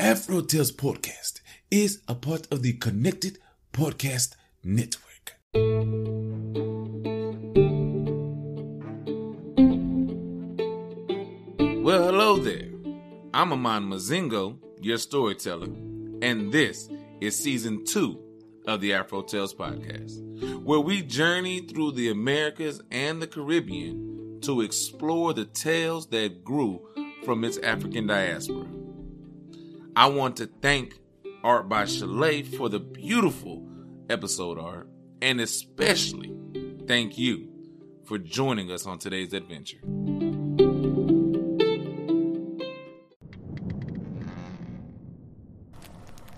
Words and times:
Afro 0.00 0.42
Tales 0.42 0.70
Podcast 0.70 1.40
is 1.72 2.02
a 2.06 2.14
part 2.14 2.46
of 2.52 2.62
the 2.62 2.74
Connected 2.74 3.40
Podcast 3.72 4.36
Network. 4.62 5.34
Well, 11.82 12.04
hello 12.04 12.36
there. 12.36 12.68
I'm 13.34 13.52
Aman 13.52 13.90
Mazingo, 13.90 14.58
your 14.80 14.98
storyteller, 14.98 15.66
and 16.22 16.52
this 16.52 16.88
is 17.20 17.36
season 17.36 17.84
two 17.84 18.22
of 18.68 18.80
the 18.80 18.94
Afro 18.94 19.22
Tales 19.22 19.52
podcast, 19.52 20.62
where 20.62 20.78
we 20.78 21.02
journey 21.02 21.62
through 21.62 21.90
the 21.92 22.10
Americas 22.10 22.80
and 22.92 23.20
the 23.20 23.26
Caribbean 23.26 24.38
to 24.42 24.60
explore 24.60 25.34
the 25.34 25.46
tales 25.46 26.06
that 26.10 26.44
grew 26.44 26.86
from 27.24 27.42
its 27.42 27.58
African 27.58 28.06
diaspora. 28.06 28.77
I 29.98 30.06
want 30.06 30.36
to 30.36 30.46
thank 30.62 30.94
Art 31.42 31.68
by 31.68 31.84
Chalet 31.84 32.44
for 32.44 32.68
the 32.68 32.78
beautiful 32.78 33.68
episode 34.08 34.56
art, 34.56 34.88
and 35.20 35.40
especially 35.40 36.32
thank 36.86 37.18
you 37.18 37.48
for 38.04 38.16
joining 38.16 38.70
us 38.70 38.86
on 38.86 39.00
today's 39.00 39.32
adventure. 39.32 39.78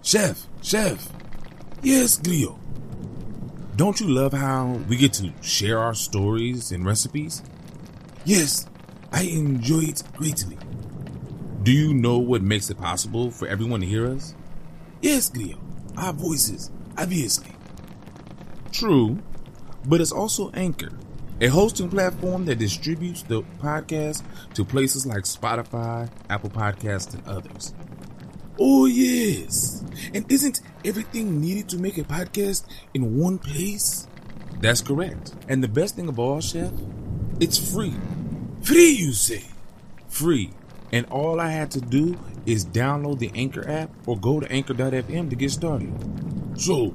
Chef, 0.02 0.46
Chef. 0.62 1.12
Yes, 1.82 2.18
Glio. 2.18 2.58
Don't 3.76 4.00
you 4.00 4.08
love 4.08 4.32
how 4.32 4.80
we 4.88 4.96
get 4.96 5.12
to 5.14 5.34
share 5.42 5.78
our 5.80 5.92
stories 5.92 6.72
and 6.72 6.86
recipes? 6.86 7.42
Yes, 8.24 8.66
I 9.12 9.24
enjoy 9.24 9.80
it 9.80 10.02
greatly. 10.16 10.56
Do 11.62 11.72
you 11.72 11.92
know 11.92 12.18
what 12.18 12.42
makes 12.42 12.70
it 12.70 12.78
possible 12.78 13.30
for 13.30 13.46
everyone 13.46 13.80
to 13.80 13.86
hear 13.86 14.06
us? 14.06 14.34
Yes, 15.02 15.30
Glio. 15.30 15.58
Our 15.96 16.12
voices, 16.12 16.70
obviously. 16.96 17.52
True, 18.72 19.18
but 19.84 20.00
it's 20.00 20.12
also 20.12 20.50
Anchor, 20.52 20.92
a 21.40 21.48
hosting 21.48 21.90
platform 21.90 22.46
that 22.46 22.58
distributes 22.58 23.22
the 23.24 23.42
podcast 23.58 24.22
to 24.54 24.64
places 24.64 25.04
like 25.04 25.24
Spotify, 25.24 26.10
Apple 26.30 26.50
Podcasts, 26.50 27.12
and 27.12 27.26
others. 27.28 27.74
Oh, 28.58 28.86
yes. 28.86 29.84
And 30.14 30.30
isn't 30.30 30.60
everything 30.84 31.40
needed 31.40 31.68
to 31.70 31.78
make 31.78 31.98
a 31.98 32.04
podcast 32.04 32.64
in 32.94 33.18
one 33.18 33.38
place? 33.38 34.06
That's 34.60 34.80
correct. 34.80 35.34
And 35.48 35.62
the 35.62 35.68
best 35.68 35.96
thing 35.96 36.08
of 36.08 36.18
all, 36.18 36.40
Chef, 36.40 36.72
it's 37.38 37.58
free. 37.72 37.94
Free, 38.62 38.90
you 38.90 39.12
say? 39.12 39.44
Free. 40.08 40.52
And 40.92 41.06
all 41.06 41.40
I 41.40 41.50
had 41.50 41.70
to 41.72 41.80
do 41.80 42.18
is 42.46 42.64
download 42.64 43.18
the 43.18 43.30
Anchor 43.34 43.68
app 43.68 43.90
or 44.06 44.18
go 44.18 44.40
to 44.40 44.50
anchor.fm 44.50 45.30
to 45.30 45.36
get 45.36 45.50
started. 45.50 45.92
So, 46.58 46.94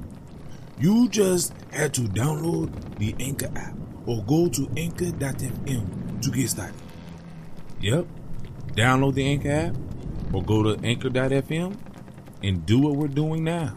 you 0.78 1.08
just 1.08 1.54
had 1.72 1.94
to 1.94 2.02
download 2.02 2.98
the 2.98 3.14
Anchor 3.18 3.50
app 3.56 3.76
or 4.06 4.22
go 4.24 4.48
to 4.48 4.68
anchor.fm 4.76 6.22
to 6.22 6.30
get 6.30 6.50
started. 6.50 6.74
Yep. 7.80 8.06
Download 8.72 9.14
the 9.14 9.26
Anchor 9.26 9.50
app 9.50 9.76
or 10.32 10.42
go 10.42 10.62
to 10.62 10.86
anchor.fm 10.86 11.76
and 12.42 12.66
do 12.66 12.78
what 12.80 12.96
we're 12.96 13.08
doing 13.08 13.44
now. 13.44 13.74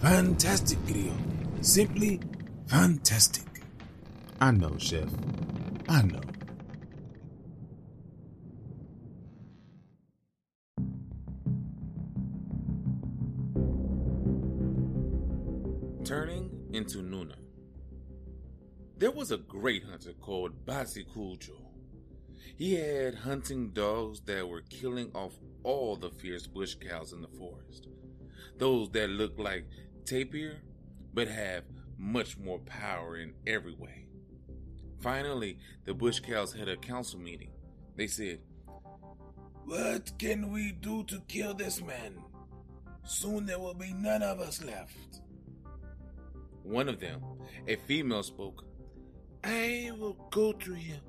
Fantastic, 0.00 0.78
video. 0.78 1.12
Simply 1.60 2.20
fantastic. 2.66 3.44
I 4.40 4.50
know, 4.50 4.76
Chef. 4.78 5.08
I 5.88 6.02
know. 6.02 6.20
Into 16.76 16.98
Nuna. 16.98 17.36
There 18.98 19.10
was 19.10 19.32
a 19.32 19.38
great 19.38 19.84
hunter 19.84 20.12
called 20.12 20.66
Basi 20.66 21.06
Kujo. 21.06 21.56
He 22.56 22.74
had 22.74 23.14
hunting 23.14 23.70
dogs 23.70 24.20
that 24.26 24.46
were 24.46 24.60
killing 24.60 25.10
off 25.14 25.32
all 25.62 25.96
the 25.96 26.10
fierce 26.10 26.46
bush 26.46 26.74
cows 26.74 27.14
in 27.14 27.22
the 27.22 27.28
forest. 27.28 27.88
Those 28.58 28.90
that 28.90 29.08
look 29.08 29.38
like 29.38 29.66
tapir, 30.04 30.58
but 31.14 31.28
have 31.28 31.64
much 31.98 32.38
more 32.38 32.58
power 32.58 33.16
in 33.16 33.32
every 33.46 33.74
way. 33.74 34.06
Finally, 35.00 35.58
the 35.86 35.94
bush 35.94 36.20
cows 36.20 36.52
had 36.52 36.68
a 36.68 36.76
council 36.76 37.18
meeting. 37.18 37.52
They 37.96 38.06
said, 38.06 38.40
What 39.64 40.12
can 40.18 40.52
we 40.52 40.72
do 40.72 41.04
to 41.04 41.20
kill 41.26 41.54
this 41.54 41.82
man? 41.82 42.18
Soon 43.04 43.46
there 43.46 43.58
will 43.58 43.74
be 43.74 43.94
none 43.94 44.22
of 44.22 44.40
us 44.40 44.62
left. 44.62 45.20
One 46.66 46.88
of 46.88 46.98
them, 46.98 47.22
a 47.68 47.76
female, 47.76 48.24
spoke, 48.24 48.64
I 49.44 49.92
will 49.98 50.16
go 50.32 50.52
to 50.52 50.74
him. 50.74 51.00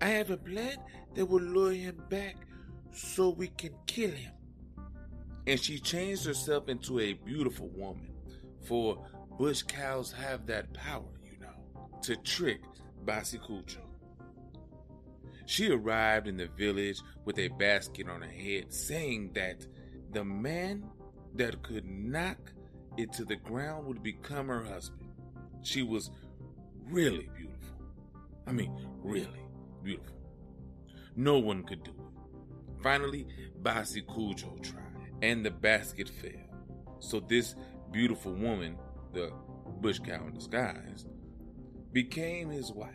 I 0.00 0.06
have 0.06 0.30
a 0.30 0.36
plan 0.36 0.76
that 1.14 1.26
will 1.26 1.42
lure 1.42 1.72
him 1.72 2.00
back 2.08 2.36
so 2.92 3.30
we 3.30 3.48
can 3.48 3.74
kill 3.86 4.10
him. 4.10 4.32
And 5.48 5.58
she 5.58 5.80
changed 5.80 6.24
herself 6.24 6.68
into 6.68 7.00
a 7.00 7.14
beautiful 7.14 7.68
woman, 7.74 8.12
for 8.62 9.04
bush 9.36 9.62
cows 9.62 10.12
have 10.12 10.46
that 10.46 10.72
power, 10.72 11.10
you 11.24 11.40
know, 11.40 11.90
to 12.02 12.14
trick 12.16 12.60
Basikucho. 13.04 13.78
She 15.46 15.72
arrived 15.72 16.28
in 16.28 16.36
the 16.36 16.46
village 16.46 17.02
with 17.24 17.38
a 17.40 17.48
basket 17.48 18.08
on 18.08 18.22
her 18.22 18.28
head, 18.30 18.72
saying 18.72 19.32
that 19.34 19.66
the 20.12 20.24
man 20.24 20.84
that 21.34 21.62
could 21.64 21.84
knock 21.84 22.52
it 22.96 23.12
to 23.14 23.24
the 23.24 23.36
ground 23.36 23.86
would 23.86 24.02
become 24.02 24.48
her 24.48 24.64
husband. 24.64 25.08
She 25.62 25.82
was 25.82 26.10
really 26.88 27.28
beautiful. 27.36 27.76
I 28.46 28.52
mean, 28.52 28.72
really 29.02 29.46
beautiful. 29.82 30.16
No 31.16 31.38
one 31.38 31.62
could 31.62 31.84
do 31.84 31.90
it. 31.90 32.82
Finally, 32.82 33.26
Basi 33.62 34.04
tried, 34.62 34.82
and 35.22 35.44
the 35.44 35.50
basket 35.50 36.08
fell. 36.08 36.30
So 36.98 37.20
this 37.20 37.54
beautiful 37.92 38.32
woman, 38.32 38.76
the 39.12 39.32
bush 39.80 40.00
cow 40.00 40.26
in 40.26 40.34
disguise, 40.34 41.06
became 41.92 42.50
his 42.50 42.72
wife. 42.72 42.90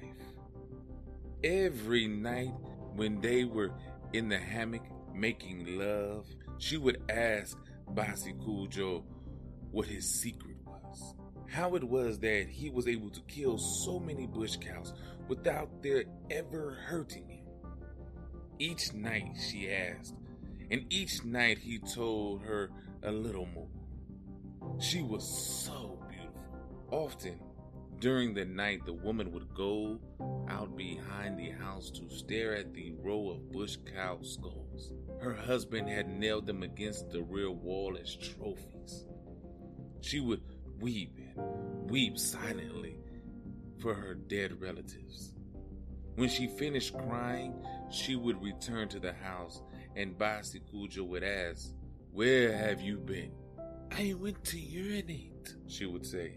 Every 1.44 2.08
night 2.08 2.54
when 2.96 3.22
they 3.22 3.46
were 3.46 3.72
in 4.14 4.28
the 4.28 4.40
hammock 4.40 4.84
making 5.14 5.78
love, 5.78 6.26
she 6.58 6.78
would 6.78 7.02
ask 7.10 7.58
Basi 7.94 8.38
what 9.72 9.88
his 9.88 10.08
secret 10.10 10.58
was. 10.66 11.16
How 11.50 11.76
it 11.76 11.84
was 11.84 12.20
that 12.20 12.48
he 12.48 12.70
was 12.70 12.88
able 12.88 13.10
to 13.10 13.22
kill 13.22 13.58
so 13.58 14.00
many 14.00 14.28
bush 14.28 14.58
cows 14.58 14.94
without 15.28 15.82
their 15.82 16.04
ever 16.30 16.78
hurting 16.86 17.28
him. 17.28 17.46
Each 18.60 18.94
night 18.94 19.38
she 19.40 19.72
asked, 19.72 20.16
and 20.72 20.86
each 20.90 21.24
night 21.24 21.60
he 21.60 21.80
told 21.80 22.42
her 22.42 22.70
a 23.04 23.12
little 23.12 23.48
more. 23.48 23.70
She 24.80 25.02
was 25.02 25.26
so 25.26 26.00
beautiful. 26.10 26.42
Often 26.90 27.40
during 28.00 28.36
the 28.36 28.46
night, 28.46 28.86
the 28.86 28.94
woman 28.94 29.32
would 29.32 29.54
go 29.56 30.00
out 30.50 30.78
behind 30.78 31.40
the 31.40 31.50
house 31.50 31.90
to 31.92 32.08
stare 32.10 32.56
at 32.56 32.72
the 32.74 32.94
row 33.04 33.32
of 33.32 33.52
bush 33.52 33.78
cow 33.92 34.20
skulls. 34.22 34.94
Her 35.20 35.34
husband 35.34 35.90
had 35.90 36.08
nailed 36.08 36.46
them 36.46 36.62
against 36.62 37.10
the 37.10 37.24
rear 37.24 37.50
wall 37.50 37.98
as 38.00 38.16
trophies. 38.16 39.06
She 40.02 40.20
would 40.20 40.42
weep 40.80 41.18
and 41.36 41.90
weep 41.90 42.18
silently 42.18 42.98
for 43.80 43.94
her 43.94 44.14
dead 44.14 44.62
relatives. 44.62 45.34
When 46.16 46.30
she 46.30 46.48
finished 46.48 46.98
crying, 46.98 47.54
she 47.92 48.16
would 48.16 48.42
return 48.42 48.90
to 48.90 49.00
the 49.00 49.14
house 49.14 49.62
and 49.96 50.18
Basi 50.18 50.62
Kujo 50.72 51.06
would 51.08 51.24
ask, 51.24 51.72
Where 52.12 52.56
have 52.56 52.82
you 52.82 52.98
been? 52.98 53.32
I 53.92 54.14
went 54.14 54.44
to 54.46 54.60
urinate, 54.60 55.56
she 55.68 55.86
would 55.86 56.06
say. 56.06 56.34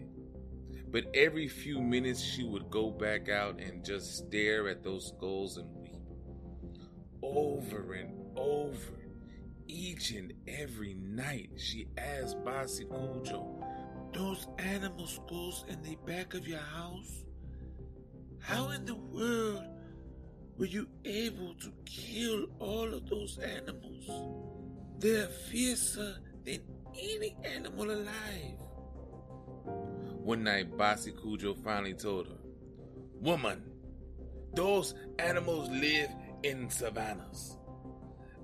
But 0.87 1.05
every 1.13 1.47
few 1.47 1.79
minutes 1.79 2.21
she 2.21 2.43
would 2.43 2.69
go 2.69 2.89
back 2.91 3.29
out 3.29 3.59
and 3.59 3.83
just 3.83 4.17
stare 4.17 4.67
at 4.67 4.83
those 4.83 5.07
skulls 5.07 5.57
and 5.57 5.69
weep. 5.77 6.01
Over 7.23 7.93
and 7.93 8.13
over, 8.35 9.00
each 9.71 10.11
and 10.11 10.33
every 10.47 10.93
night, 10.93 11.49
she 11.55 11.87
asked 11.97 12.37
Kujo, 12.43 13.63
Those 14.13 14.47
animal 14.59 15.07
skulls 15.07 15.63
in 15.69 15.81
the 15.81 15.95
back 16.05 16.33
of 16.33 16.47
your 16.47 16.59
house? 16.59 17.23
How 18.39 18.69
in 18.71 18.85
the 18.85 18.95
world 18.95 19.63
were 20.57 20.65
you 20.65 20.87
able 21.05 21.55
to 21.55 21.71
kill 21.85 22.47
all 22.59 22.93
of 22.93 23.09
those 23.09 23.39
animals? 23.39 24.09
They're 24.99 25.27
fiercer 25.27 26.17
than 26.43 26.59
any 26.93 27.35
animal 27.43 27.91
alive. 27.91 28.59
One 30.23 30.43
night, 30.43 30.77
Basi 30.77 31.13
Kujo 31.13 31.55
finally 31.63 31.93
told 31.93 32.27
her, 32.27 32.37
Woman, 33.21 33.63
those 34.53 34.93
animals 35.17 35.69
live 35.69 36.09
in 36.43 36.69
savannas. 36.69 37.57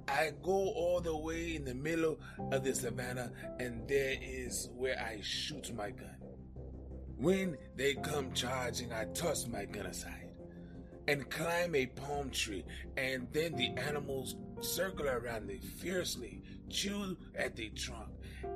I 0.08 0.32
go 0.42 0.52
all 0.52 1.02
the 1.02 1.16
way 1.16 1.56
in 1.56 1.66
the 1.66 1.76
middle 1.76 2.20
of 2.52 2.64
the 2.64 2.74
savannah, 2.74 3.32
and 3.60 3.88
there 3.88 4.16
is 4.22 4.70
where 4.76 4.98
I 5.00 5.20
shoot 5.22 5.74
my 5.76 5.92
gun. 5.92 6.16
When 7.18 7.58
they 7.76 7.96
come 7.96 8.32
charging, 8.34 8.94
I 8.94 9.06
toss 9.06 9.48
my 9.48 9.66
gun 9.66 9.88
aside 9.88 10.30
and 11.08 11.30
climb 11.30 11.74
a 11.74 11.86
palm 11.86 12.30
tree, 12.30 12.66
and 12.98 13.28
then 13.32 13.56
the 13.56 13.70
animals 13.82 14.36
circle 14.62 15.08
around 15.08 15.48
me 15.48 15.60
fiercely, 15.60 16.44
chew 16.70 17.18
at 17.36 17.56
the 17.56 17.70
trunk, 17.70 18.10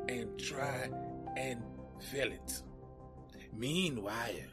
and 0.09 0.37
try 0.37 0.89
and 1.37 1.61
fell 2.11 2.27
it. 2.27 2.61
Meanwhile, 3.53 4.51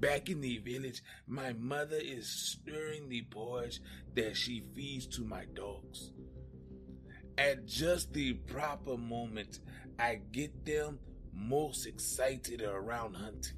back 0.00 0.28
in 0.28 0.40
the 0.40 0.58
village, 0.58 1.02
my 1.26 1.52
mother 1.54 1.98
is 2.00 2.28
stirring 2.28 3.08
the 3.08 3.22
porridge 3.22 3.80
that 4.14 4.36
she 4.36 4.62
feeds 4.74 5.06
to 5.06 5.22
my 5.22 5.44
dogs. 5.54 6.12
At 7.38 7.66
just 7.66 8.12
the 8.12 8.34
proper 8.34 8.96
moment, 8.96 9.60
I 9.98 10.20
get 10.32 10.64
them 10.66 10.98
most 11.32 11.86
excited 11.86 12.62
around 12.62 13.14
hunting. 13.14 13.56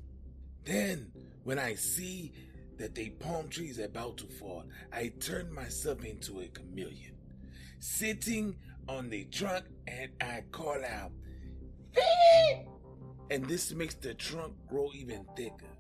Then, 0.65 1.12
when 1.43 1.59
I 1.59 1.75
see 1.75 2.32
that 2.79 2.94
the 2.94 3.11
palm 3.11 3.49
tree 3.49 3.69
is 3.69 3.79
about 3.79 4.17
to 4.19 4.26
fall, 4.26 4.65
I 4.93 5.12
turn 5.21 5.53
myself 5.53 6.05
into 6.05 6.41
a 6.41 6.49
chameleon, 6.49 7.17
sitting 7.81 8.56
on 8.88 9.11
the 9.11 9.25
trunk, 9.25 9.65
and 9.87 10.11
I 10.21 10.44
call 10.50 10.82
out, 10.85 11.12
Feed! 11.93 12.67
And 13.31 13.44
this 13.47 13.73
makes 13.73 13.94
the 13.94 14.15
trunk 14.15 14.55
grow 14.69 14.91
even 14.94 15.25
thicker 15.37 15.74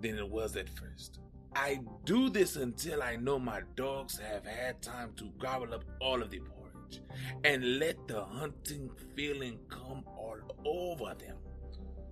than 0.00 0.18
it 0.18 0.28
was 0.28 0.56
at 0.56 0.68
first. 0.68 1.18
I 1.54 1.80
do 2.04 2.28
this 2.28 2.56
until 2.56 3.02
I 3.02 3.16
know 3.16 3.38
my 3.38 3.62
dogs 3.76 4.18
have 4.18 4.44
had 4.44 4.82
time 4.82 5.12
to 5.16 5.32
gobble 5.38 5.72
up 5.72 5.84
all 6.00 6.22
of 6.22 6.30
the 6.30 6.40
porridge 6.40 7.00
and 7.44 7.78
let 7.78 8.06
the 8.06 8.22
hunting 8.22 8.90
feeling 9.14 9.58
come 9.70 10.04
all 10.18 10.36
over 10.66 11.14
them. 11.14 11.36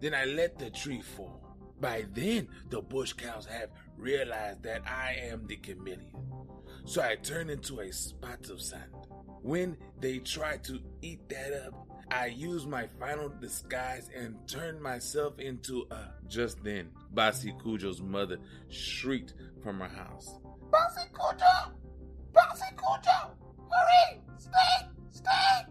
Then 0.00 0.14
I 0.14 0.24
let 0.24 0.58
the 0.58 0.70
tree 0.70 1.02
fall. 1.02 1.40
By 1.80 2.06
then, 2.14 2.48
the 2.70 2.80
bush 2.80 3.12
cows 3.12 3.46
have 3.46 3.70
realized 3.98 4.62
that 4.62 4.82
I 4.86 5.16
am 5.20 5.46
the 5.46 5.56
chameleon. 5.56 6.14
So 6.86 7.02
I 7.02 7.16
turn 7.16 7.50
into 7.50 7.80
a 7.80 7.92
spot 7.92 8.48
of 8.50 8.60
sand. 8.60 8.90
When 9.42 9.76
they 10.00 10.18
try 10.20 10.56
to 10.58 10.80
eat 11.02 11.28
that 11.28 11.66
up, 11.66 11.93
I 12.10 12.26
used 12.26 12.68
my 12.68 12.88
final 12.98 13.28
disguise 13.28 14.10
and 14.16 14.36
turned 14.46 14.80
myself 14.80 15.38
into 15.38 15.86
a. 15.90 16.10
Just 16.28 16.62
then, 16.62 16.90
Basi 17.14 17.60
Cujo's 17.62 18.00
mother 18.00 18.38
shrieked 18.68 19.34
from 19.62 19.80
her 19.80 19.88
house. 19.88 20.38
Basi 20.70 21.06
Cujo! 21.12 21.74
Basi 22.32 22.76
Cujo! 22.76 23.36
Hurry! 23.70 24.20
Stay! 24.38 24.88
Stay! 25.10 25.66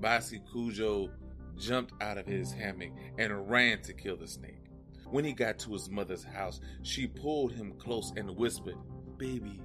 Basi 0.00 0.40
Cujo 0.50 1.10
jumped 1.56 1.94
out 2.02 2.18
of 2.18 2.26
his 2.26 2.52
hammock 2.52 2.92
and 3.18 3.48
ran 3.50 3.80
to 3.82 3.92
kill 3.92 4.16
the 4.16 4.26
snake. 4.26 4.64
When 5.10 5.24
he 5.24 5.32
got 5.32 5.58
to 5.60 5.72
his 5.72 5.88
mother's 5.90 6.24
house, 6.24 6.60
she 6.82 7.06
pulled 7.06 7.52
him 7.52 7.74
close 7.78 8.12
and 8.16 8.36
whispered, 8.36 8.76
Baby, 9.16 9.60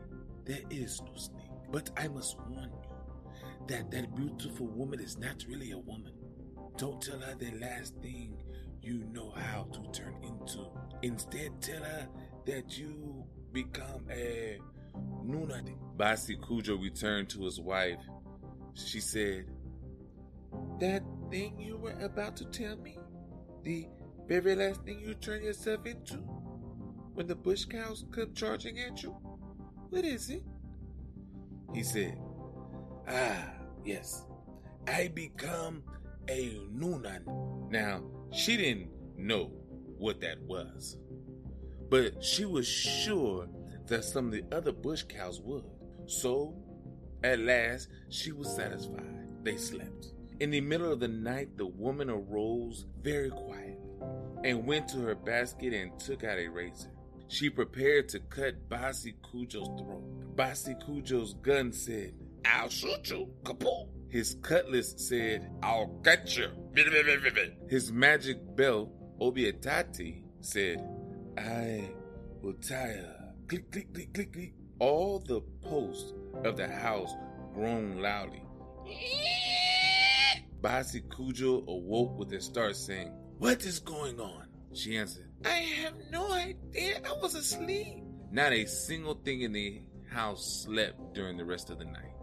there 0.45 0.61
is 0.69 1.01
no 1.01 1.15
snake. 1.15 1.49
But 1.71 1.89
I 1.97 2.07
must 2.07 2.37
warn 2.47 2.69
you 2.71 2.78
that 3.69 3.91
that 3.91 4.15
beautiful 4.15 4.67
woman 4.67 4.99
is 4.99 5.17
not 5.17 5.45
really 5.47 5.71
a 5.71 5.77
woman. 5.77 6.11
Don't 6.77 6.99
tell 7.01 7.19
her 7.19 7.35
the 7.35 7.51
last 7.59 7.93
thing 8.01 8.35
you 8.81 9.03
know 9.13 9.31
how 9.31 9.67
to 9.71 9.81
turn 9.91 10.15
into. 10.23 10.65
Instead, 11.03 11.61
tell 11.61 11.83
her 11.83 12.07
that 12.47 12.77
you 12.77 13.23
become 13.53 14.05
a 14.09 14.57
Nuna. 15.23 15.61
Basi 15.97 16.35
Cujo 16.45 16.77
returned 16.77 17.29
to 17.29 17.43
his 17.43 17.59
wife. 17.59 17.99
She 18.73 18.99
said, 18.99 19.45
That 20.79 21.03
thing 21.29 21.59
you 21.59 21.77
were 21.77 21.99
about 22.01 22.37
to 22.37 22.45
tell 22.45 22.75
me? 22.77 22.97
The 23.63 23.87
very 24.27 24.55
last 24.55 24.83
thing 24.83 24.99
you 24.99 25.13
turn 25.13 25.43
yourself 25.43 25.85
into? 25.85 26.17
When 27.13 27.27
the 27.27 27.35
bush 27.35 27.65
cows 27.65 28.05
come 28.11 28.33
charging 28.33 28.79
at 28.79 29.03
you? 29.03 29.11
What 29.89 30.05
is 30.05 30.29
it? 30.29 30.43
He 31.73 31.83
said, 31.83 32.17
Ah, 33.07 33.58
yes. 33.85 34.25
I 34.87 35.09
become 35.09 35.83
a 36.27 36.59
Nunan. 36.73 37.71
Now, 37.71 38.03
she 38.31 38.57
didn't 38.57 38.89
know 39.17 39.51
what 39.97 40.21
that 40.21 40.41
was, 40.41 40.97
but 41.89 42.23
she 42.23 42.45
was 42.45 42.67
sure 42.67 43.47
that 43.87 44.03
some 44.03 44.27
of 44.27 44.31
the 44.31 44.43
other 44.51 44.71
bush 44.71 45.03
cows 45.03 45.41
would. 45.41 45.65
So, 46.05 46.55
at 47.23 47.39
last, 47.39 47.89
she 48.09 48.31
was 48.31 48.55
satisfied. 48.55 49.27
They 49.43 49.57
slept. 49.57 50.07
In 50.39 50.51
the 50.51 50.61
middle 50.61 50.91
of 50.91 50.99
the 50.99 51.07
night, 51.07 51.57
the 51.57 51.67
woman 51.67 52.09
arose 52.09 52.85
very 53.01 53.29
quietly 53.29 53.75
and 54.43 54.65
went 54.65 54.87
to 54.89 54.99
her 54.99 55.15
basket 55.15 55.73
and 55.73 55.99
took 55.99 56.23
out 56.23 56.37
a 56.37 56.47
razor. 56.47 56.91
She 57.27 57.49
prepared 57.49 58.09
to 58.09 58.19
cut 58.19 58.69
Basi 58.69 59.13
Cujo's 59.29 59.67
throat. 59.79 60.35
Basi 60.35 60.81
Cujo's 60.83 61.33
gun 61.33 61.71
said, 61.73 62.13
I'll 62.45 62.69
shoot 62.69 63.09
you, 63.09 63.29
kapoor. 63.43 63.89
His 64.09 64.35
cutlass 64.41 64.95
said, 64.97 65.51
I'll 65.61 65.99
cut 66.03 66.35
you. 66.35 66.49
His 67.69 67.91
magic 67.91 68.55
bell, 68.55 68.91
Obietati, 69.21 70.23
said, 70.41 70.87
I 71.37 71.89
will 72.41 72.53
tire. 72.53 73.33
Click, 73.47 73.71
click, 73.71 73.93
click, 73.93 74.13
click, 74.13 74.33
click. 74.33 74.53
All 74.79 75.19
the 75.19 75.41
posts 75.61 76.13
of 76.43 76.57
the 76.57 76.67
house 76.67 77.11
groaned 77.53 78.01
loudly. 78.01 78.41
Basi 80.61 81.01
Cujo 81.15 81.63
awoke 81.67 82.17
with 82.17 82.33
a 82.33 82.41
start 82.41 82.75
saying, 82.75 83.11
What 83.37 83.63
is 83.63 83.79
going 83.79 84.19
on? 84.19 84.47
She 84.73 84.97
answered, 84.97 85.29
I 85.45 85.49
have 85.83 85.93
no 86.11 86.31
idea. 86.31 87.01
I 87.05 87.13
was 87.21 87.35
asleep. 87.35 88.03
Not 88.31 88.53
a 88.53 88.65
single 88.65 89.15
thing 89.15 89.41
in 89.41 89.53
the 89.53 89.81
house 90.09 90.63
slept 90.65 91.13
during 91.13 91.37
the 91.37 91.45
rest 91.45 91.69
of 91.69 91.79
the 91.79 91.85
night. 91.85 92.13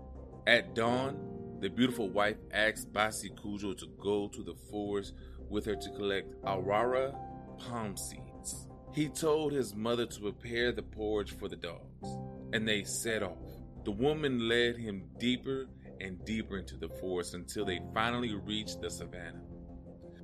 At 0.46 0.76
dawn, 0.76 1.58
the 1.60 1.68
beautiful 1.68 2.08
wife 2.08 2.36
asked 2.52 2.92
Basi 2.92 3.30
Cujo 3.40 3.74
to 3.74 3.86
go 4.00 4.28
to 4.28 4.44
the 4.44 4.54
forest 4.70 5.14
with 5.48 5.64
her 5.64 5.74
to 5.74 5.90
collect 5.90 6.40
awara 6.42 7.16
palm 7.58 7.96
seeds. 7.96 8.68
He 8.94 9.08
told 9.08 9.52
his 9.52 9.74
mother 9.74 10.06
to 10.06 10.20
prepare 10.20 10.70
the 10.70 10.82
porridge 10.82 11.32
for 11.36 11.48
the 11.48 11.56
dogs, 11.56 12.16
and 12.52 12.66
they 12.66 12.84
set 12.84 13.24
off. 13.24 13.38
The 13.84 13.90
woman 13.90 14.48
led 14.48 14.76
him 14.76 15.08
deeper 15.18 15.66
and 16.00 16.24
deeper 16.24 16.58
into 16.58 16.76
the 16.76 16.90
forest 17.00 17.34
until 17.34 17.64
they 17.64 17.80
finally 17.92 18.34
reached 18.34 18.80
the 18.80 18.90
savannah. 18.90 19.42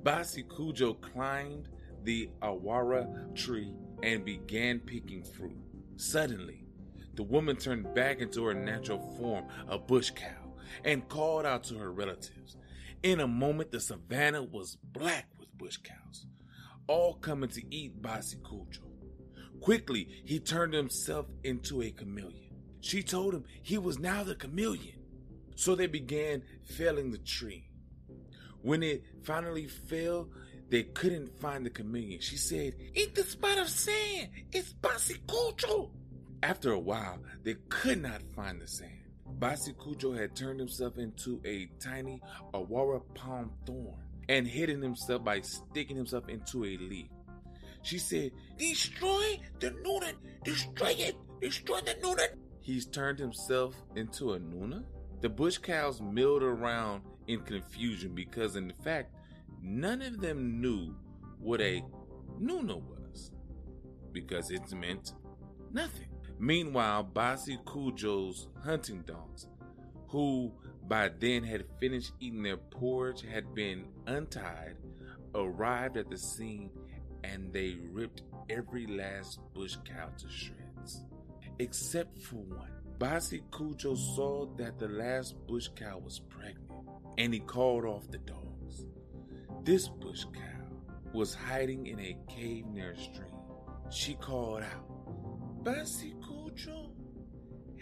Basi 0.03 0.43
Cujo 0.55 0.93
climbed 0.93 1.67
the 2.03 2.29
awara 2.41 3.35
tree 3.35 3.73
and 4.03 4.23
began 4.23 4.79
picking 4.79 5.23
fruit. 5.23 5.57
Suddenly, 5.97 6.62
the 7.15 7.23
woman 7.23 7.55
turned 7.55 7.93
back 7.93 8.19
into 8.19 8.45
her 8.45 8.53
natural 8.53 8.99
form, 9.17 9.45
a 9.67 9.77
bush 9.77 10.11
cow, 10.11 10.53
and 10.83 11.07
called 11.07 11.45
out 11.45 11.63
to 11.65 11.77
her 11.77 11.91
relatives. 11.91 12.57
In 13.03 13.19
a 13.19 13.27
moment, 13.27 13.71
the 13.71 13.79
savannah 13.79 14.43
was 14.43 14.77
black 14.81 15.27
with 15.37 15.55
bush 15.57 15.77
cows, 15.77 16.25
all 16.87 17.15
coming 17.15 17.49
to 17.49 17.75
eat 17.75 18.01
Basi 18.01 18.37
Cujo. 18.47 18.81
Quickly, 19.61 20.07
he 20.25 20.39
turned 20.39 20.73
himself 20.73 21.27
into 21.43 21.81
a 21.81 21.91
chameleon. 21.91 22.53
She 22.81 23.01
told 23.01 23.33
him 23.33 23.45
he 23.61 23.77
was 23.77 23.99
now 23.99 24.23
the 24.23 24.35
chameleon. 24.35 24.99
So 25.55 25.75
they 25.75 25.87
began 25.87 26.43
felling 26.63 27.11
the 27.11 27.19
tree. 27.19 27.69
When 28.61 28.83
it 28.83 29.03
finally 29.23 29.67
fell, 29.67 30.29
they 30.69 30.83
couldn't 30.83 31.39
find 31.39 31.65
the 31.65 31.69
chameleon. 31.69 32.19
She 32.19 32.37
said, 32.37 32.73
Eat 32.93 33.15
the 33.15 33.23
spot 33.23 33.57
of 33.57 33.69
sand. 33.69 34.29
It's 34.51 34.73
Basi 34.73 35.19
Cujo. 35.27 35.91
After 36.43 36.73
a 36.73 36.79
while, 36.79 37.19
they 37.43 37.55
could 37.69 38.01
not 38.01 38.21
find 38.35 38.59
the 38.59 38.67
sand. 38.67 38.99
Basi 39.39 39.73
Cujo 39.81 40.11
had 40.11 40.35
turned 40.35 40.59
himself 40.59 40.97
into 40.97 41.39
a 41.45 41.69
tiny 41.79 42.21
Awara 42.53 43.01
palm 43.15 43.51
thorn 43.65 43.95
and 44.27 44.45
hidden 44.45 44.81
himself 44.81 45.23
by 45.23 45.39
sticking 45.39 45.95
himself 45.95 46.27
into 46.27 46.65
a 46.65 46.75
leaf. 46.77 47.07
She 47.81 47.97
said, 47.97 48.31
Destroy 48.57 49.39
the 49.61 49.71
Nuna! 49.71 50.11
Destroy 50.43 50.93
it! 50.97 51.15
Destroy 51.39 51.79
the 51.79 51.95
Nuna! 52.03 52.27
He's 52.59 52.87
turned 52.87 53.19
himself 53.19 53.73
into 53.95 54.33
a 54.33 54.39
Nuna? 54.39 54.83
The 55.21 55.29
bush 55.29 55.59
cows 55.59 56.01
milled 56.01 56.43
around 56.43 57.03
in 57.27 57.39
confusion 57.39 58.13
because, 58.13 58.57
in 58.57 58.73
fact, 58.83 59.15
none 59.61 60.01
of 60.01 60.19
them 60.19 60.59
knew 60.59 60.93
what 61.39 61.61
a 61.61 61.81
Nuna 62.37 62.81
was 62.81 63.31
because 64.11 64.51
it 64.51 64.69
meant 64.73 65.13
nothing. 65.71 66.12
Meanwhile, 66.43 67.09
Basi 67.13 67.57
Cujo's 67.65 68.49
hunting 68.65 69.03
dogs, 69.03 69.47
who 70.09 70.51
by 70.89 71.09
then 71.17 71.41
had 71.41 71.63
finished 71.79 72.11
eating 72.19 72.43
their 72.43 72.57
porridge, 72.57 73.21
had 73.21 73.55
been 73.55 73.85
untied, 74.07 74.75
arrived 75.33 75.95
at 75.95 76.09
the 76.09 76.17
scene 76.17 76.69
and 77.23 77.53
they 77.53 77.77
ripped 77.93 78.23
every 78.49 78.85
last 78.87 79.39
bush 79.53 79.77
cow 79.85 80.09
to 80.17 80.27
shreds, 80.27 81.05
except 81.59 82.21
for 82.21 82.43
one. 82.43 82.71
Basi 82.97 83.41
Cujo 83.55 83.95
saw 83.95 84.45
that 84.57 84.77
the 84.77 84.89
last 84.89 85.35
bush 85.47 85.69
cow 85.77 85.97
was 85.97 86.19
pregnant 86.19 86.89
and 87.17 87.33
he 87.33 87.39
called 87.39 87.85
off 87.85 88.11
the 88.11 88.17
dogs. 88.17 88.85
This 89.63 89.87
bush 89.87 90.25
cow 90.33 90.75
was 91.13 91.33
hiding 91.33 91.87
in 91.87 92.01
a 92.01 92.17
cave 92.27 92.65
near 92.65 92.91
a 92.91 92.97
stream. 92.97 93.29
She 93.89 94.15
called 94.15 94.63
out, 94.63 94.93
Cujo, 95.65 96.22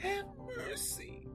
have 0.01 0.25
mercy. 0.57 1.27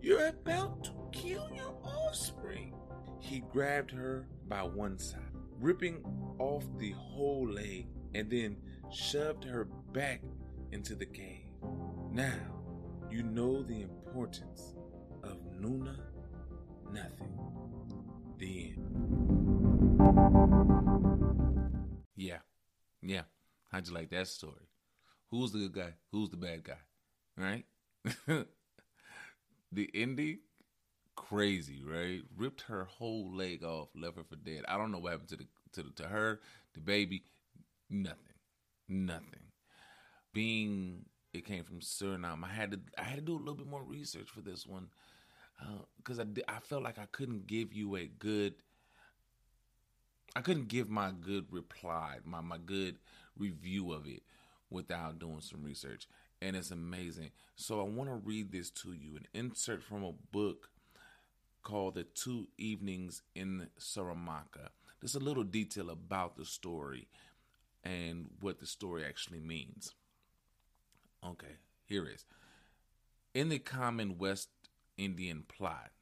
You're 0.00 0.28
about 0.28 0.84
to 0.84 0.92
kill 1.12 1.50
your 1.54 1.74
offspring. 1.82 2.74
He 3.18 3.40
grabbed 3.40 3.90
her 3.92 4.28
by 4.48 4.62
one 4.62 4.98
side, 4.98 5.20
ripping 5.58 6.04
off 6.38 6.64
the 6.78 6.92
whole 6.92 7.48
leg, 7.48 7.86
and 8.14 8.30
then 8.30 8.56
shoved 8.92 9.44
her 9.44 9.64
back 9.92 10.22
into 10.72 10.94
the 10.94 11.06
cave. 11.06 11.52
Now, 12.10 12.34
you 13.10 13.22
know 13.22 13.62
the 13.62 13.82
importance 13.82 14.74
of 15.22 15.38
Nuna 15.60 15.96
nothing. 16.94 17.38
The 18.38 18.72
end. 18.72 20.00
Yeah. 22.16 22.38
Yeah. 23.02 23.22
How'd 23.70 23.88
you 23.88 23.94
like 23.94 24.10
that 24.10 24.28
story? 24.28 24.68
Who's 25.30 25.52
the 25.52 25.58
good 25.58 25.72
guy? 25.72 25.94
Who's 26.12 26.30
the 26.30 26.36
bad 26.36 26.64
guy? 26.64 26.78
Right? 27.36 27.64
the 29.72 29.90
ending, 29.94 30.38
crazy, 31.16 31.82
right? 31.84 32.22
Ripped 32.36 32.62
her 32.62 32.84
whole 32.84 33.34
leg 33.34 33.64
off, 33.64 33.88
left 33.94 34.16
her 34.16 34.24
for 34.24 34.36
dead. 34.36 34.64
I 34.68 34.76
don't 34.76 34.92
know 34.92 34.98
what 34.98 35.12
happened 35.12 35.30
to 35.30 35.36
the 35.36 35.46
to 35.72 35.82
the, 35.82 35.90
to 36.02 36.08
her, 36.08 36.40
the 36.74 36.80
baby, 36.80 37.24
nothing, 37.90 38.38
nothing. 38.88 39.52
Being 40.32 41.06
it 41.32 41.44
came 41.44 41.64
from 41.64 41.80
Suriname, 41.80 42.44
I 42.44 42.48
had 42.48 42.72
to 42.72 42.80
I 42.98 43.02
had 43.04 43.16
to 43.16 43.24
do 43.24 43.36
a 43.36 43.38
little 43.38 43.54
bit 43.54 43.66
more 43.68 43.82
research 43.82 44.28
for 44.30 44.40
this 44.40 44.66
one 44.66 44.88
because 45.96 46.18
uh, 46.18 46.24
I 46.48 46.56
I 46.56 46.60
felt 46.60 46.82
like 46.82 46.98
I 46.98 47.06
couldn't 47.12 47.46
give 47.46 47.72
you 47.72 47.96
a 47.96 48.06
good. 48.06 48.54
I 50.36 50.40
couldn't 50.40 50.68
give 50.68 50.88
my 50.90 51.12
good 51.12 51.46
reply, 51.50 52.18
my 52.24 52.40
my 52.40 52.58
good 52.58 52.96
review 53.38 53.92
of 53.92 54.06
it 54.06 54.22
without 54.70 55.18
doing 55.18 55.40
some 55.40 55.62
research. 55.62 56.08
And 56.44 56.56
it's 56.56 56.70
amazing. 56.70 57.30
So 57.56 57.80
I 57.80 57.84
want 57.84 58.10
to 58.10 58.16
read 58.16 58.52
this 58.52 58.68
to 58.70 58.92
you 58.92 59.16
an 59.16 59.26
insert 59.32 59.82
from 59.82 60.04
a 60.04 60.12
book 60.30 60.68
called 61.62 61.94
The 61.94 62.02
Two 62.04 62.48
Evenings 62.58 63.22
in 63.34 63.68
Saramaka. 63.80 64.68
There's 65.00 65.14
a 65.14 65.20
little 65.20 65.42
detail 65.42 65.88
about 65.88 66.36
the 66.36 66.44
story 66.44 67.08
and 67.82 68.26
what 68.40 68.58
the 68.58 68.66
story 68.66 69.06
actually 69.06 69.40
means. 69.40 69.94
Okay, 71.26 71.56
here 71.86 72.06
is. 72.06 72.26
In 73.32 73.48
the 73.48 73.58
common 73.58 74.18
West 74.18 74.50
Indian 74.98 75.44
plot, 75.48 75.92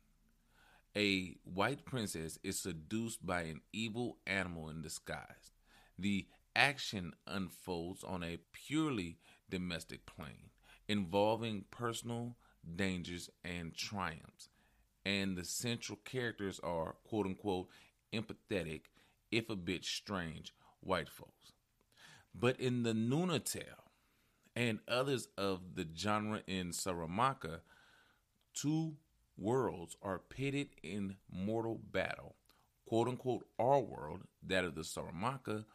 a 0.97 1.37
white 1.45 1.85
princess 1.85 2.41
is 2.43 2.59
seduced 2.59 3.25
by 3.25 3.43
an 3.43 3.61
evil 3.73 4.19
animal 4.27 4.71
in 4.71 4.83
disguise. 4.83 5.53
The 5.97 6.27
action 6.57 7.13
unfolds 7.29 8.03
on 8.03 8.25
a 8.25 8.39
purely 8.53 9.19
domestic 9.53 10.07
plane, 10.07 10.49
involving 10.89 11.65
personal 11.71 12.35
dangers 12.75 13.29
and 13.45 13.77
triumphs. 13.77 14.49
And 15.05 15.37
the 15.37 15.45
central 15.45 15.99
characters 16.05 16.59
are, 16.65 16.97
quote 17.05 17.27
unquote, 17.27 17.69
empathetic, 18.15 18.85
if 19.31 19.51
a 19.51 19.57
bit 19.57 19.85
strange, 19.85 20.55
white 20.81 21.09
folks. 21.09 21.53
But 22.35 22.59
in 22.59 22.83
the 22.83 22.95
Nuna 22.95 23.45
tale 23.45 23.91
and 24.57 24.79
others 24.89 25.29
of 25.37 25.75
the 25.75 25.87
genre 25.95 26.41
in 26.47 26.71
Saramaka, 26.71 27.61
two 28.55 28.95
worlds 29.37 29.97
are 30.03 30.19
pitted 30.19 30.69
in 30.83 31.17
mortal 31.31 31.79
battle. 31.93 32.37
Quote 32.87 33.09
unquote, 33.09 33.47
our 33.59 33.81
world, 33.81 34.23
that 34.47 34.65
of 34.65 34.75
the 34.75 34.83
Saramaka, 34.83 35.67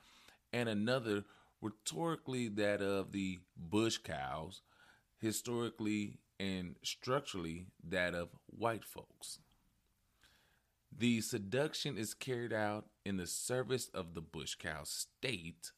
and 0.51 0.67
another 0.67 1.25
rhetorically 1.61 2.47
that 2.49 2.81
of 2.81 3.11
the 3.11 3.39
bush 3.55 3.97
cows, 3.97 4.61
historically 5.19 6.19
and 6.39 6.75
structurally 6.83 7.67
that 7.83 8.13
of 8.13 8.29
white 8.45 8.83
folks. 8.83 9.39
The 10.95 11.21
seduction 11.21 11.97
is 11.97 12.13
carried 12.13 12.53
out 12.53 12.85
in 13.05 13.17
the 13.17 13.27
service 13.27 13.89
of 13.93 14.13
the 14.13 14.21
bush 14.21 14.55
cow 14.55 14.83
state, 14.83 15.71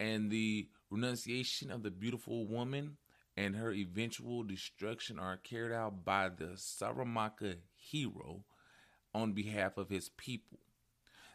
and 0.00 0.30
the 0.30 0.68
renunciation 0.90 1.70
of 1.70 1.82
the 1.82 1.90
beautiful 1.90 2.46
woman 2.46 2.96
and 3.36 3.56
her 3.56 3.72
eventual 3.72 4.42
destruction 4.42 5.18
are 5.18 5.36
carried 5.38 5.72
out 5.72 6.04
by 6.04 6.28
the 6.28 6.56
Saramaka 6.56 7.56
hero 7.74 8.44
on 9.14 9.32
behalf 9.32 9.78
of 9.78 9.88
his 9.88 10.10
people. 10.10 10.58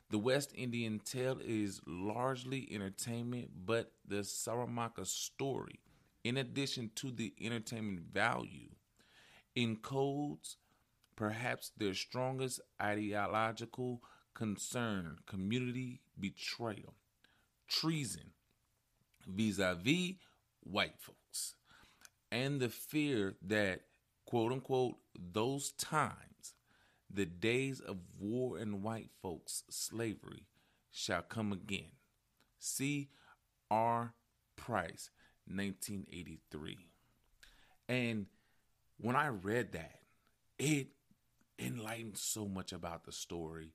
The 0.10 0.20
West 0.20 0.54
Indian 0.56 1.00
tale 1.00 1.40
is 1.44 1.82
largely 1.86 2.68
entertainment, 2.72 3.52
but 3.66 3.92
the 4.08 4.24
Saramaka 4.24 5.06
story, 5.06 5.82
in 6.24 6.38
addition 6.38 6.92
to 6.96 7.12
the 7.12 7.34
entertainment 7.42 8.14
value, 8.14 8.70
encodes 9.58 10.56
perhaps 11.16 11.72
their 11.78 11.94
strongest 11.94 12.62
ideological 12.82 14.02
concern 14.34 15.18
community 15.26 16.02
betrayal, 16.18 16.96
treason 17.68 18.32
vis 19.28 19.60
a 19.60 19.76
vis 19.76 20.16
white 20.64 20.98
folks, 21.00 21.56
and 22.32 22.62
the 22.62 22.70
fear 22.70 23.36
that, 23.42 23.82
quote 24.26 24.54
unquote, 24.54 24.96
those 25.34 25.72
times 25.74 26.37
the 27.10 27.26
days 27.26 27.80
of 27.80 27.98
war 28.20 28.58
and 28.58 28.84
white 28.84 29.10
folks' 29.22 29.64
slavery 29.70 30.44
shall 30.92 31.22
come 31.22 31.52
again. 31.52 31.92
See 32.60 33.10
R. 33.70 34.14
Price, 34.56 35.10
1983. 35.48 36.78
And 37.88 38.26
when 39.00 39.16
I 39.16 39.28
read 39.28 39.72
that, 39.74 40.00
it 40.58 40.88
enlightened 41.60 42.18
so 42.18 42.48
much 42.48 42.74
about 42.74 43.06
the 43.06 43.12
story 43.12 43.72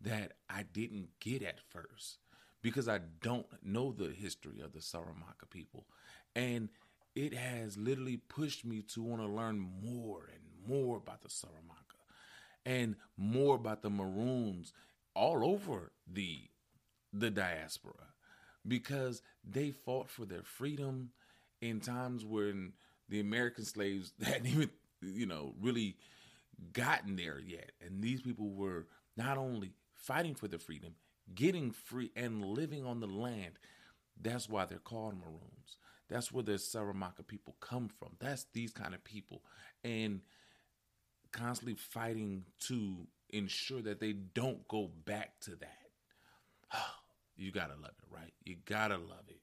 that 0.00 0.32
I 0.50 0.64
didn't 0.64 1.08
get 1.20 1.42
at 1.42 1.60
first 1.60 2.18
because 2.62 2.88
I 2.88 3.00
don't 3.20 3.46
know 3.62 3.92
the 3.92 4.10
history 4.10 4.60
of 4.60 4.72
the 4.72 4.80
Saramaka 4.80 5.48
people. 5.50 5.86
And 6.34 6.68
it 7.14 7.34
has 7.34 7.76
literally 7.76 8.16
pushed 8.16 8.64
me 8.64 8.82
to 8.94 9.02
want 9.02 9.20
to 9.20 9.28
learn 9.28 9.58
more 9.58 10.28
and 10.32 10.42
more 10.66 10.96
about 10.96 11.22
the 11.22 11.28
Saramaka 11.28 11.81
and 12.64 12.96
more 13.16 13.56
about 13.56 13.82
the 13.82 13.90
Maroons 13.90 14.72
all 15.14 15.44
over 15.44 15.92
the 16.10 16.40
the 17.12 17.30
diaspora. 17.30 17.94
Because 18.66 19.22
they 19.44 19.70
fought 19.70 20.08
for 20.08 20.24
their 20.24 20.44
freedom 20.44 21.10
in 21.60 21.80
times 21.80 22.24
when 22.24 22.72
the 23.08 23.20
American 23.20 23.64
slaves 23.64 24.12
hadn't 24.22 24.46
even 24.46 24.70
you 25.00 25.26
know 25.26 25.54
really 25.60 25.96
gotten 26.72 27.16
there 27.16 27.40
yet. 27.40 27.72
And 27.84 28.02
these 28.02 28.22
people 28.22 28.50
were 28.50 28.86
not 29.16 29.36
only 29.36 29.72
fighting 29.94 30.34
for 30.34 30.48
their 30.48 30.58
freedom 30.58 30.94
getting 31.34 31.70
free 31.70 32.10
and 32.16 32.44
living 32.44 32.84
on 32.84 33.00
the 33.00 33.06
land. 33.06 33.58
That's 34.20 34.48
why 34.48 34.64
they're 34.64 34.78
called 34.78 35.14
maroons. 35.14 35.76
That's 36.08 36.30
where 36.30 36.42
the 36.42 36.52
Saramaka 36.52 37.26
people 37.26 37.56
come 37.60 37.88
from. 37.88 38.10
That's 38.18 38.46
these 38.52 38.72
kind 38.72 38.94
of 38.94 39.02
people. 39.02 39.42
And 39.82 40.20
constantly 41.32 41.74
fighting 41.74 42.44
to 42.60 43.06
ensure 43.30 43.82
that 43.82 44.00
they 44.00 44.12
don't 44.12 44.66
go 44.68 44.90
back 45.04 45.40
to 45.40 45.50
that. 45.56 45.90
you 47.36 47.50
gotta 47.50 47.74
love 47.74 47.94
it, 47.98 48.14
right? 48.14 48.32
You 48.44 48.56
gotta 48.66 48.96
love 48.96 49.24
it. 49.28 49.40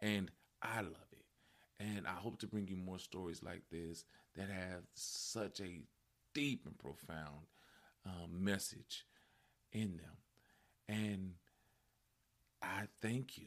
And 0.00 0.30
I 0.62 0.80
love 0.80 1.08
it. 1.12 1.24
And 1.78 2.06
I 2.06 2.12
hope 2.12 2.38
to 2.40 2.46
bring 2.46 2.68
you 2.68 2.76
more 2.76 2.98
stories 2.98 3.42
like 3.42 3.62
this 3.70 4.04
that 4.36 4.48
have 4.50 4.82
such 4.94 5.60
a 5.60 5.80
deep 6.34 6.66
and 6.66 6.78
profound 6.78 7.46
um, 8.06 8.44
message 8.44 9.06
in 9.72 9.96
them. 9.96 10.16
And 10.88 11.34
I 12.62 12.82
thank 13.00 13.38
you 13.38 13.46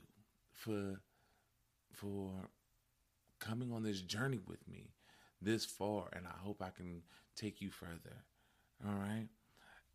for 0.52 1.02
for 1.92 2.32
coming 3.40 3.72
on 3.72 3.84
this 3.84 4.02
journey 4.02 4.40
with 4.48 4.68
me 4.68 4.94
this 5.42 5.66
far, 5.66 6.08
and 6.14 6.26
I 6.26 6.38
hope 6.42 6.62
I 6.62 6.70
can 6.70 7.02
take 7.36 7.62
you 7.62 7.72
further. 7.72 8.26
All 8.86 8.94
right? 8.94 9.28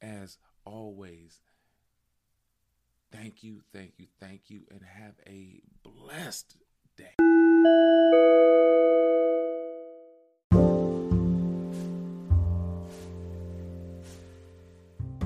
As 0.01 0.39
always, 0.65 1.41
thank 3.13 3.43
you, 3.43 3.63
thank 3.73 3.95
you, 3.99 4.07
thank 4.21 4.49
you, 4.49 4.63
and 4.71 4.83
have 4.83 5.15
a 5.27 5.61
blessed 5.83 6.57
day. 6.97 7.15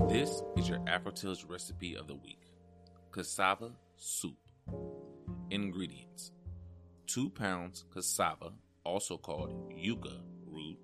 This 0.08 0.42
is 0.56 0.68
your 0.68 0.78
AfroTales 0.80 1.48
recipe 1.48 1.94
of 1.94 2.06
the 2.06 2.14
week 2.14 2.40
cassava 3.12 3.72
soup. 3.96 4.36
Ingredients 5.50 6.32
2 7.06 7.30
pounds 7.30 7.84
cassava 7.92 8.52
also 8.84 9.16
called 9.16 9.72
yuca 9.72 10.20
root, 10.46 10.78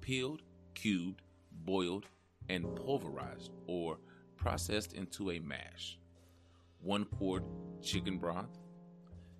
peeled, 0.00 0.42
cubed, 0.80 1.22
boiled, 1.64 2.06
and 2.48 2.64
pulverized 2.76 3.50
or 3.66 3.98
processed 4.36 4.92
into 4.92 5.30
a 5.32 5.40
mash. 5.40 5.98
1 6.80 7.04
quart 7.06 7.42
chicken 7.82 8.18
broth, 8.18 8.58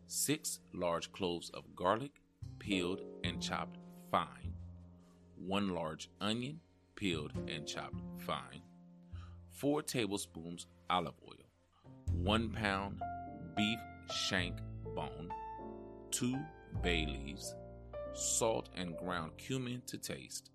6 0.06 0.60
large 0.74 1.12
cloves 1.12 1.50
of 1.50 1.76
garlic, 1.76 2.20
peeled 2.58 3.02
and 3.22 3.40
chopped 3.40 3.78
fine, 4.10 4.52
1 5.36 5.68
large 5.68 6.10
onion, 6.20 6.60
peeled 6.96 7.32
and 7.48 7.66
chopped 7.66 8.02
fine, 8.18 8.62
4 9.52 9.82
tablespoons 9.82 10.66
olive 10.90 11.14
oil, 11.24 11.46
1 12.12 12.50
pound 12.50 13.00
beef 13.56 13.78
shank 14.10 14.56
bone, 14.96 15.28
2 16.10 16.36
bay 16.82 17.06
leaves, 17.06 17.54
salt 18.12 18.68
and 18.74 18.96
ground 18.96 19.30
cumin 19.36 19.80
to 19.86 19.96
taste, 19.96 20.50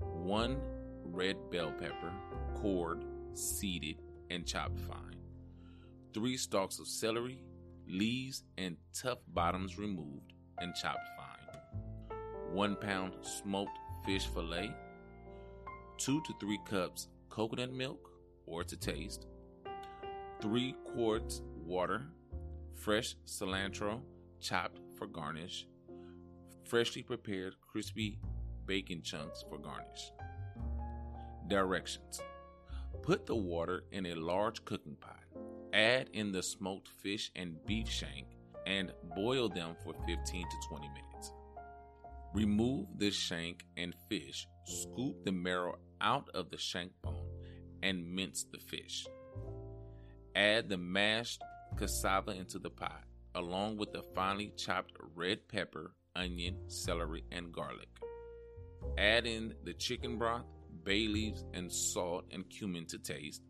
1 0.00 0.60
red 1.04 1.36
bell 1.50 1.72
pepper, 1.72 2.12
cored, 2.54 3.04
seeded, 3.34 4.00
and 4.30 4.46
chopped 4.46 4.78
fine, 4.80 5.16
3 6.14 6.36
stalks 6.36 6.78
of 6.78 6.86
celery, 6.86 7.42
leaves 7.86 8.42
and 8.58 8.76
tough 8.92 9.18
bottoms 9.28 9.78
removed 9.78 10.32
and 10.58 10.74
chopped 10.74 11.08
fine, 11.16 12.16
1 12.52 12.76
pound 12.76 13.14
smoked 13.22 13.78
fish 14.04 14.26
fillet, 14.26 14.74
2 15.98 16.20
to 16.22 16.34
3 16.40 16.58
cups 16.68 17.08
coconut 17.28 17.72
milk 17.72 18.10
or 18.46 18.64
to 18.64 18.76
taste, 18.76 19.26
3 20.40 20.74
quarts 20.94 21.42
water, 21.64 22.06
fresh 22.74 23.16
cilantro 23.26 24.00
chopped 24.40 24.80
for 24.96 25.06
garnish, 25.06 25.66
freshly 26.64 27.02
prepared 27.02 27.54
crispy 27.60 28.18
bacon 28.68 29.02
chunks 29.02 29.44
for 29.48 29.58
garnish. 29.58 30.12
Directions 31.48 32.20
Put 33.02 33.26
the 33.26 33.34
water 33.34 33.84
in 33.90 34.06
a 34.06 34.14
large 34.14 34.64
cooking 34.66 34.96
pot. 35.00 35.24
Add 35.72 36.10
in 36.12 36.30
the 36.30 36.42
smoked 36.42 36.88
fish 36.88 37.30
and 37.34 37.56
beef 37.66 37.88
shank 37.88 38.26
and 38.66 38.92
boil 39.16 39.48
them 39.48 39.74
for 39.82 39.94
15 40.06 40.16
to 40.16 40.68
20 40.68 40.88
minutes. 40.88 41.32
Remove 42.34 42.86
the 42.98 43.10
shank 43.10 43.64
and 43.78 43.94
fish, 44.10 44.46
scoop 44.66 45.24
the 45.24 45.32
marrow 45.32 45.78
out 46.02 46.28
of 46.34 46.50
the 46.50 46.58
shank 46.58 46.92
bone, 47.02 47.26
and 47.82 48.14
mince 48.14 48.44
the 48.52 48.58
fish. 48.58 49.06
Add 50.36 50.68
the 50.68 50.76
mashed 50.76 51.40
cassava 51.76 52.32
into 52.32 52.58
the 52.58 52.70
pot, 52.70 53.04
along 53.34 53.78
with 53.78 53.92
the 53.92 54.02
finely 54.14 54.52
chopped 54.56 54.92
red 55.14 55.48
pepper, 55.48 55.94
onion, 56.14 56.56
celery, 56.68 57.24
and 57.32 57.50
garlic. 57.52 57.88
Add 58.96 59.26
in 59.26 59.54
the 59.64 59.74
chicken 59.74 60.18
broth, 60.18 60.46
bay 60.84 61.06
leaves, 61.06 61.44
and 61.54 61.72
salt 61.72 62.24
and 62.30 62.48
cumin 62.48 62.86
to 62.86 62.98
taste. 62.98 63.42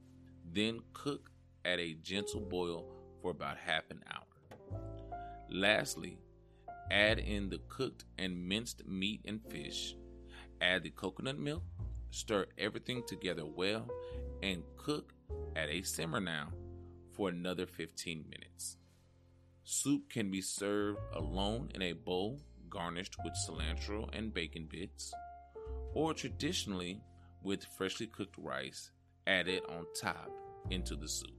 Then 0.52 0.80
cook 0.92 1.30
at 1.64 1.78
a 1.78 1.94
gentle 1.94 2.40
boil 2.40 2.86
for 3.20 3.30
about 3.30 3.56
half 3.58 3.84
an 3.90 4.02
hour. 4.12 4.80
Lastly, 5.50 6.18
add 6.90 7.18
in 7.18 7.48
the 7.48 7.60
cooked 7.68 8.04
and 8.18 8.48
minced 8.48 8.86
meat 8.86 9.22
and 9.24 9.40
fish. 9.50 9.96
Add 10.60 10.82
the 10.82 10.90
coconut 10.90 11.38
milk, 11.38 11.62
stir 12.10 12.46
everything 12.58 13.02
together 13.06 13.44
well, 13.44 13.88
and 14.42 14.62
cook 14.76 15.12
at 15.56 15.68
a 15.68 15.82
simmer 15.82 16.20
now 16.20 16.48
for 17.12 17.28
another 17.28 17.66
15 17.66 18.24
minutes. 18.28 18.76
Soup 19.64 20.08
can 20.08 20.30
be 20.30 20.40
served 20.40 20.98
alone 21.12 21.70
in 21.74 21.82
a 21.82 21.92
bowl 21.92 22.40
garnished 22.70 23.16
with 23.24 23.34
cilantro 23.34 24.08
and 24.16 24.32
bacon 24.32 24.68
bits, 24.70 25.12
or 25.94 26.14
traditionally 26.14 27.00
with 27.42 27.64
freshly 27.76 28.06
cooked 28.06 28.36
rice 28.38 28.90
added 29.26 29.62
on 29.68 29.86
top 30.00 30.30
into 30.70 30.96
the 30.96 31.08
soup. 31.08 31.30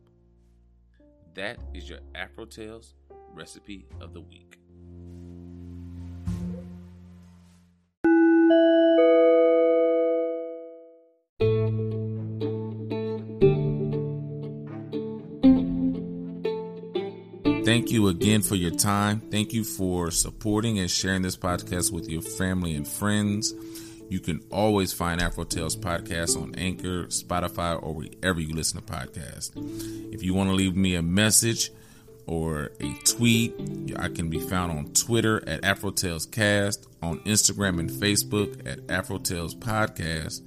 That 1.33 1.59
is 1.73 1.89
your 1.89 1.99
Afro 2.15 2.45
Tales 2.45 2.95
recipe 3.33 3.85
of 4.01 4.13
the 4.13 4.21
week. 4.21 4.59
Thank 17.69 17.91
you 17.91 18.07
again 18.07 18.41
for 18.41 18.55
your 18.55 18.71
time. 18.71 19.19
Thank 19.19 19.53
you 19.53 19.63
for 19.63 20.09
supporting 20.09 20.79
and 20.79 20.89
sharing 20.89 21.21
this 21.21 21.37
podcast 21.37 21.91
with 21.91 22.09
your 22.09 22.23
family 22.23 22.73
and 22.73 22.87
friends. 22.87 23.53
You 24.09 24.19
can 24.19 24.41
always 24.49 24.91
find 24.91 25.21
Afro 25.21 25.43
Tales 25.43 25.75
podcast 25.75 26.35
on 26.35 26.55
Anchor, 26.55 27.05
Spotify, 27.09 27.79
or 27.79 27.93
wherever 27.93 28.41
you 28.41 28.55
listen 28.55 28.81
to 28.81 28.91
podcasts. 28.91 29.51
If 30.11 30.23
you 30.23 30.33
want 30.33 30.49
to 30.49 30.55
leave 30.55 30.75
me 30.75 30.95
a 30.95 31.03
message 31.03 31.69
or 32.25 32.71
a 32.81 32.91
tweet, 33.05 33.53
I 33.95 34.09
can 34.09 34.31
be 34.31 34.39
found 34.39 34.71
on 34.71 34.91
Twitter 34.93 35.47
at 35.47 35.63
Afro 35.63 35.91
Tales 35.91 36.25
Cast, 36.25 36.87
on 37.03 37.19
Instagram 37.19 37.79
and 37.79 37.91
Facebook 37.91 38.67
at 38.67 38.79
Afro 38.89 39.19
Tales 39.19 39.53
Podcast, 39.53 40.41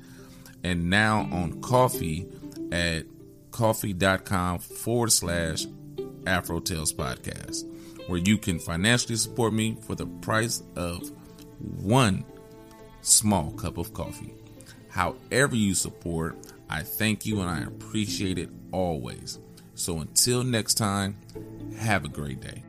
and 0.65 0.91
now 0.91 1.29
on 1.31 1.61
Ko-fi 1.61 2.27
at 2.73 3.05
ko-fi.com 3.53 4.59
forward 4.59 5.13
slash 5.13 5.67
Afro 6.27 6.61
Tales 6.61 6.93
Podcast, 6.93 7.65
where 8.09 8.19
you 8.19 8.39
can 8.39 8.59
financially 8.59 9.17
support 9.17 9.53
me 9.53 9.77
for 9.83 9.95
the 9.95 10.07
price 10.07 10.63
of 10.77 11.11
one 11.59 12.25
small 13.03 13.53
cup 13.53 13.79
of 13.79 13.93
coffee. 13.93 14.35
However, 14.89 15.57
you 15.57 15.75
support, 15.75 16.37
I 16.69 16.83
thank 16.83 17.27
you 17.27 17.41
and 17.41 17.51
I 17.51 17.61
appreciate 17.63 18.39
it 18.39 18.51
always. 18.73 19.39
So 19.75 20.01
until 20.01 20.45
next 20.45 20.75
time, 20.75 21.17
have 21.79 22.05
a 22.05 22.09
great 22.09 22.41
day. 22.41 22.63